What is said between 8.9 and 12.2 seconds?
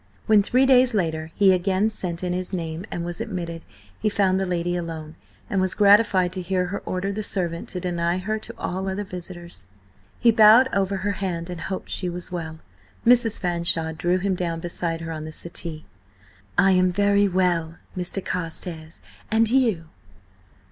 visitors. He bowed over her hand and hoped she